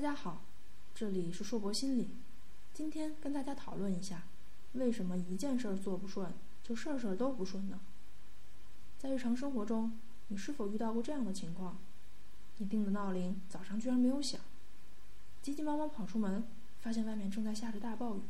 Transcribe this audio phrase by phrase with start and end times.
[0.00, 0.40] 大家好，
[0.94, 2.08] 这里是硕博心理。
[2.72, 4.22] 今天跟大家讨论一下，
[4.72, 7.78] 为什么一件事儿做不顺，就事儿事儿都不顺呢？
[8.98, 9.92] 在日常生活中，
[10.28, 11.76] 你是否遇到过这样的情况？
[12.56, 14.40] 你定的闹铃早上居然没有响，
[15.42, 16.44] 急急忙忙跑出门，
[16.80, 18.20] 发现外面正在下着大暴雨。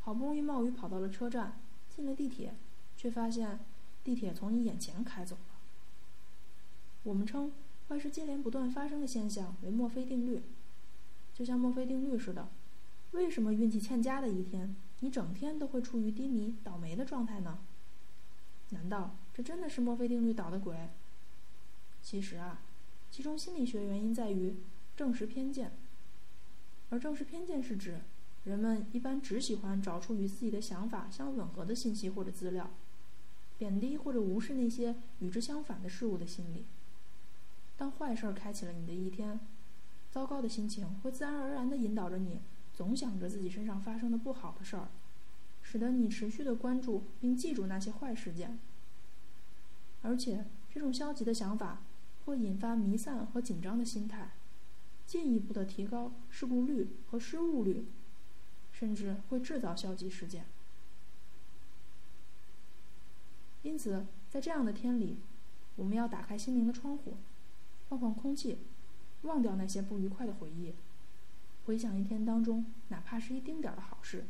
[0.00, 1.60] 好不容易冒雨跑到了车站，
[1.94, 2.54] 进了地铁，
[2.96, 3.60] 却发现
[4.02, 5.60] 地铁从你眼前开走了。
[7.02, 7.52] 我们称
[7.90, 10.40] 坏事接连不断发生的现象为墨菲定律，
[11.34, 12.48] 就像墨菲定律似的。
[13.12, 17.58] 为什么运气欠佳的一天，你整天都会处于低迷、倒霉的状态呢？
[18.70, 20.88] 难道这真的是墨菲定律捣的鬼？
[22.02, 22.60] 其实啊。
[23.10, 24.56] 其中心理学原因在于
[24.96, 25.72] 证实偏见，
[26.88, 28.00] 而证实偏见是指
[28.44, 32.70] 人们一般只喜欢找出与自己的想法相吻合的信息或者资料，
[33.58, 36.64] 贬低或者无视那些与之相反的事物的心理。
[37.76, 39.38] 当坏事儿开启了你的一天，
[40.12, 42.40] 糟糕的心情会自然而然地引导着你
[42.72, 44.88] 总想着自己身上发生的不好的事儿，
[45.62, 48.60] 使得你持续地关注并记住那些坏事件，
[50.02, 51.80] 而且这种消极的想法。
[52.24, 54.30] 会引发弥散和紧张的心态，
[55.08, 57.84] 进一步的提高事故率和失误率，
[58.70, 60.44] 甚至会制造消极事件。
[63.62, 65.16] 因此，在这样的天里，
[65.74, 67.16] 我们要打开心灵的窗户，
[67.88, 68.58] 换换空气，
[69.22, 70.74] 忘掉那些不愉快的回忆，
[71.66, 74.26] 回想一天当中哪怕是一丁点儿的好事，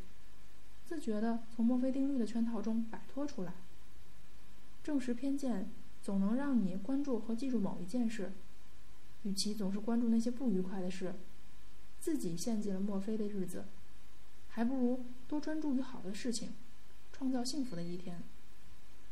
[0.85, 3.55] 自觉的从墨菲定律的圈套中摆脱出来，
[4.83, 5.69] 证实偏见。
[6.03, 8.33] 总能让你关注和记住某一件事，
[9.23, 11.15] 与其总是关注那些不愉快的事，
[12.01, 13.67] 自己陷进了墨菲的日子，
[14.48, 16.55] 还不如多专注于好的事情，
[17.13, 18.20] 创造幸福的一天。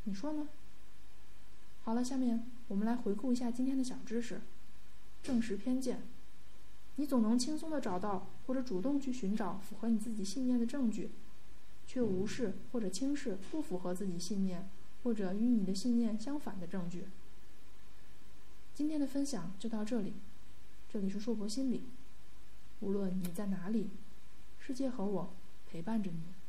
[0.03, 0.49] 你说呢？
[1.85, 4.41] 好了，下面我们来回顾一下今天的小知识：
[5.23, 6.03] 证实偏见。
[6.97, 11.11] 你总能轻松地找到或者主动去寻找符合你自己信念的证据，
[11.87, 14.69] 却无视或者轻视不符合自己信念。
[15.03, 17.07] 或者与你的信念相反的证据。
[18.75, 20.13] 今天的分享就到这里，
[20.93, 21.85] 这里是硕博心理。
[22.81, 23.89] 无论你在哪里，
[24.59, 25.33] 世界和我
[25.67, 26.40] 陪伴着你。